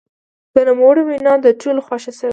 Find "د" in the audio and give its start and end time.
0.53-0.55, 1.45-1.47